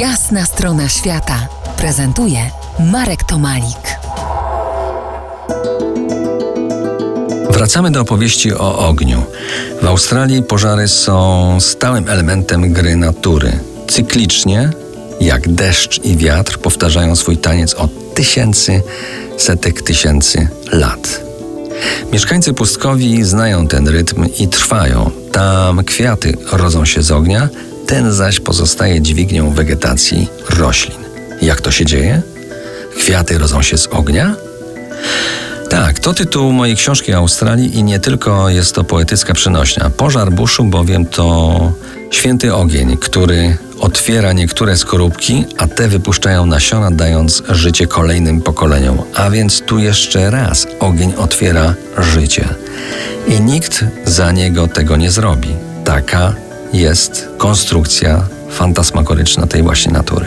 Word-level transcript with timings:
Jasna 0.00 0.44
strona 0.46 0.88
świata 0.88 1.48
prezentuje 1.76 2.38
Marek 2.92 3.24
Tomalik. 3.24 3.98
Wracamy 7.50 7.90
do 7.90 8.00
opowieści 8.00 8.54
o 8.54 8.88
ogniu. 8.88 9.22
W 9.82 9.86
Australii 9.86 10.42
pożary 10.42 10.88
są 10.88 11.56
stałym 11.60 12.08
elementem 12.08 12.72
gry 12.72 12.96
natury. 12.96 13.52
Cyklicznie, 13.88 14.70
jak 15.20 15.48
deszcz 15.48 16.04
i 16.04 16.16
wiatr, 16.16 16.58
powtarzają 16.58 17.16
swój 17.16 17.38
taniec 17.38 17.74
od 17.74 18.14
tysięcy, 18.14 18.82
setek 19.38 19.82
tysięcy 19.82 20.48
lat. 20.72 21.20
Mieszkańcy 22.12 22.54
pustkowi 22.54 23.24
znają 23.24 23.68
ten 23.68 23.88
rytm 23.88 24.24
i 24.38 24.48
trwają. 24.48 25.10
Tam 25.32 25.84
kwiaty 25.84 26.36
rodzą 26.52 26.84
się 26.84 27.02
z 27.02 27.10
ognia, 27.10 27.48
ten 27.86 28.12
zaś 28.12 28.40
pozostaje 28.40 29.00
dźwignią 29.00 29.50
wegetacji 29.50 30.28
roślin. 30.50 30.98
Jak 31.42 31.60
to 31.60 31.70
się 31.70 31.84
dzieje? 31.84 32.22
Kwiaty 32.98 33.38
rodzą 33.38 33.62
się 33.62 33.78
z 33.78 33.86
ognia? 33.86 34.34
Tak, 35.70 35.98
to 35.98 36.14
tytuł 36.14 36.52
mojej 36.52 36.76
książki 36.76 37.14
o 37.14 37.16
Australii 37.16 37.78
i 37.78 37.82
nie 37.84 37.98
tylko 37.98 38.48
jest 38.48 38.74
to 38.74 38.84
poetycka 38.84 39.34
przenośnia. 39.34 39.90
Pożar 39.90 40.32
buszu 40.32 40.64
bowiem 40.64 41.06
to 41.06 41.72
święty 42.10 42.54
ogień, 42.54 42.96
który 42.96 43.56
otwiera 43.80 44.32
niektóre 44.32 44.76
skorupki, 44.76 45.44
a 45.58 45.66
te 45.66 45.88
wypuszczają 45.88 46.46
nasiona, 46.46 46.90
dając 46.90 47.42
życie 47.48 47.86
kolejnym 47.86 48.40
pokoleniom. 48.40 48.98
A 49.14 49.30
więc 49.30 49.62
tu 49.62 49.78
jeszcze 49.78 50.30
raz 50.30 50.66
ogień 50.80 51.14
otwiera 51.14 51.74
życie. 51.98 52.48
I 53.28 53.40
nikt 53.40 53.84
za 54.04 54.32
niego 54.32 54.68
tego 54.68 54.96
nie 54.96 55.10
zrobi. 55.10 55.48
Taka 55.84 56.45
jest 56.72 57.28
konstrukcja 57.38 58.26
fantasmakoryczna 58.50 59.46
tej 59.46 59.62
właśnie 59.62 59.92
natury. 59.92 60.26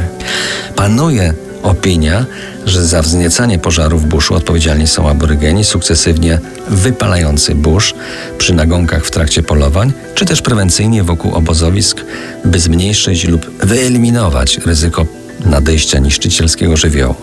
Panuje 0.75 1.34
opinia, 1.63 2.25
że 2.65 2.85
za 2.85 3.02
wzniecanie 3.02 3.59
pożarów 3.59 4.05
buszu 4.05 4.35
odpowiedzialni 4.35 4.87
są 4.87 5.09
aborygeni, 5.09 5.63
sukcesywnie 5.63 6.40
wypalający 6.68 7.55
burz 7.55 7.93
przy 8.37 8.54
nagonkach 8.54 9.05
w 9.05 9.12
trakcie 9.12 9.43
polowań, 9.43 9.91
czy 10.15 10.26
też 10.26 10.41
prewencyjnie 10.41 11.04
wokół 11.04 11.34
obozowisk, 11.34 12.01
by 12.46 12.59
zmniejszyć 12.59 13.27
lub 13.27 13.65
wyeliminować 13.65 14.57
ryzyko 14.57 15.05
nadejścia 15.46 15.99
niszczycielskiego 15.99 16.77
żywiołu. 16.77 17.15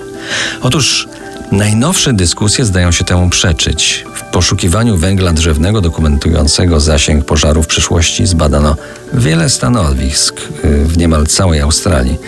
Otóż 0.62 1.08
Najnowsze 1.52 2.12
dyskusje 2.12 2.64
zdają 2.64 2.92
się 2.92 3.04
temu 3.04 3.30
przeczyć. 3.30 4.04
W 4.14 4.22
poszukiwaniu 4.22 4.96
węgla 4.96 5.32
drzewnego 5.32 5.80
dokumentującego 5.80 6.80
zasięg 6.80 7.24
pożarów 7.24 7.64
w 7.64 7.68
przyszłości 7.68 8.26
zbadano 8.26 8.76
wiele 9.12 9.50
stanowisk 9.50 10.40
y, 10.64 10.84
w 10.84 10.98
niemal 10.98 11.26
całej 11.26 11.60
Australii. 11.60 12.18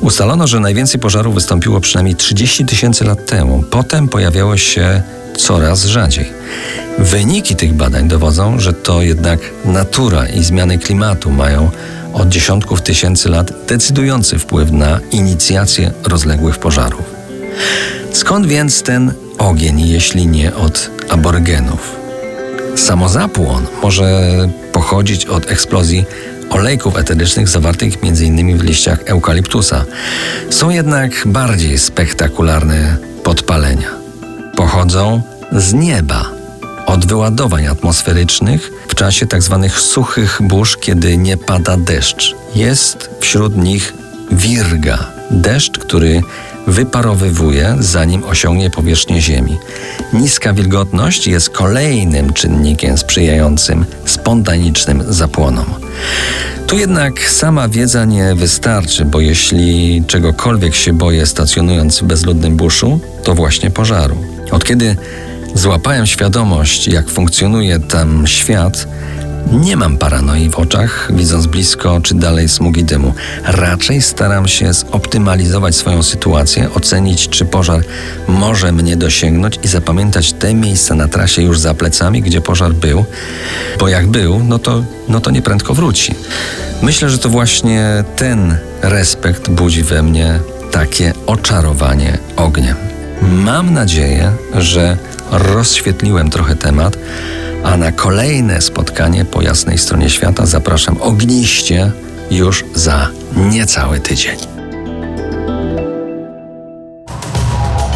Ustalono, 0.00 0.46
że 0.46 0.60
najwięcej 0.60 1.00
pożarów 1.00 1.34
wystąpiło 1.34 1.80
przynajmniej 1.80 2.16
30 2.16 2.64
tysięcy 2.64 3.04
lat 3.04 3.26
temu. 3.26 3.64
Potem 3.70 4.08
pojawiało 4.08 4.56
się 4.56 5.02
coraz 5.38 5.84
rzadziej. 5.84 6.32
Wyniki 6.98 7.56
tych 7.56 7.74
badań 7.74 8.08
dowodzą, 8.08 8.60
że 8.60 8.72
to 8.72 9.02
jednak 9.02 9.40
natura 9.64 10.26
i 10.28 10.44
zmiany 10.44 10.78
klimatu 10.78 11.30
mają 11.30 11.70
od 12.12 12.28
dziesiątków 12.28 12.82
tysięcy 12.82 13.28
lat 13.28 13.52
decydujący 13.68 14.38
wpływ 14.38 14.72
na 14.72 15.00
inicjację 15.12 15.92
rozległych 16.04 16.58
pożarów. 16.58 17.02
Skąd 18.16 18.46
więc 18.46 18.82
ten 18.82 19.12
ogień, 19.38 19.88
jeśli 19.88 20.26
nie 20.26 20.54
od 20.54 20.90
aborygenów? 21.08 21.96
Samozapłon 22.76 23.66
może 23.82 24.30
pochodzić 24.72 25.26
od 25.26 25.50
eksplozji 25.50 26.04
olejków 26.50 26.96
eterycznych 26.96 27.48
zawartych 27.48 27.94
m.in. 28.02 28.58
w 28.58 28.62
liściach 28.62 28.98
eukaliptusa. 29.06 29.84
Są 30.50 30.70
jednak 30.70 31.12
bardziej 31.26 31.78
spektakularne 31.78 32.96
podpalenia. 33.22 33.90
Pochodzą 34.56 35.22
z 35.52 35.72
nieba, 35.72 36.30
od 36.86 37.06
wyładowań 37.06 37.66
atmosferycznych 37.66 38.70
w 38.88 38.94
czasie 38.94 39.26
tzw. 39.26 39.60
Tak 39.62 39.80
suchych 39.80 40.38
burz, 40.42 40.76
kiedy 40.76 41.16
nie 41.16 41.36
pada 41.36 41.76
deszcz. 41.76 42.34
Jest 42.54 43.10
wśród 43.20 43.56
nich 43.56 43.92
wirga, 44.30 45.15
deszcz, 45.30 45.78
który 45.78 46.22
wyparowywuje, 46.66 47.76
zanim 47.80 48.24
osiągnie 48.24 48.70
powierzchnię 48.70 49.20
Ziemi. 49.20 49.58
Niska 50.12 50.52
wilgotność 50.52 51.26
jest 51.26 51.50
kolejnym 51.50 52.32
czynnikiem 52.32 52.98
sprzyjającym 52.98 53.84
spontanicznym 54.04 55.02
zapłonom. 55.08 55.66
Tu 56.66 56.78
jednak 56.78 57.30
sama 57.30 57.68
wiedza 57.68 58.04
nie 58.04 58.34
wystarczy, 58.34 59.04
bo 59.04 59.20
jeśli 59.20 60.02
czegokolwiek 60.06 60.74
się 60.74 60.92
boję 60.92 61.26
stacjonując 61.26 61.98
w 61.98 62.04
bezludnym 62.04 62.56
buszu, 62.56 63.00
to 63.22 63.34
właśnie 63.34 63.70
pożaru. 63.70 64.16
Od 64.50 64.64
kiedy 64.64 64.96
złapałem 65.54 66.06
świadomość, 66.06 66.88
jak 66.88 67.10
funkcjonuje 67.10 67.80
tam 67.80 68.26
świat, 68.26 68.88
nie 69.52 69.76
mam 69.76 69.98
paranoi 69.98 70.50
w 70.50 70.58
oczach, 70.58 71.12
widząc 71.14 71.46
blisko 71.46 72.00
czy 72.00 72.14
dalej 72.14 72.48
smugi 72.48 72.84
dymu. 72.84 73.14
Raczej 73.44 74.02
staram 74.02 74.48
się 74.48 74.72
zoptymalizować 74.72 75.76
swoją 75.76 76.02
sytuację, 76.02 76.68
ocenić, 76.74 77.28
czy 77.28 77.44
pożar 77.44 77.80
może 78.28 78.72
mnie 78.72 78.96
dosięgnąć 78.96 79.58
i 79.62 79.68
zapamiętać 79.68 80.32
te 80.32 80.54
miejsca 80.54 80.94
na 80.94 81.08
trasie 81.08 81.42
już 81.42 81.58
za 81.58 81.74
plecami, 81.74 82.22
gdzie 82.22 82.40
pożar 82.40 82.72
był, 82.72 83.04
bo 83.78 83.88
jak 83.88 84.06
był, 84.06 84.44
no 84.44 84.58
to, 84.58 84.84
no 85.08 85.20
to 85.20 85.30
nieprędko 85.30 85.74
wróci. 85.74 86.14
Myślę, 86.82 87.10
że 87.10 87.18
to 87.18 87.28
właśnie 87.28 88.04
ten 88.16 88.56
respekt 88.82 89.50
budzi 89.50 89.82
we 89.82 90.02
mnie 90.02 90.40
takie 90.70 91.12
oczarowanie 91.26 92.18
ogniem. 92.36 92.76
Mam 93.22 93.72
nadzieję, 93.74 94.32
że 94.54 94.96
rozświetliłem 95.30 96.30
trochę 96.30 96.56
temat 96.56 96.98
a 97.64 97.76
na 97.76 97.92
kolejne 97.92 98.62
spotkanie 98.62 99.24
po 99.24 99.42
jasnej 99.42 99.78
stronie 99.78 100.10
świata 100.10 100.46
zapraszam 100.46 100.96
ogniście 101.00 101.92
już 102.30 102.64
za 102.74 103.08
niecały 103.36 104.00
tydzień. 104.00 104.38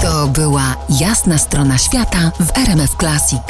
To 0.03 0.27
była 0.27 0.77
jasna 1.01 1.39
strona 1.39 1.79
świata 1.79 2.33
w 2.41 2.59
RMF 2.59 2.97
Classic. 2.97 3.43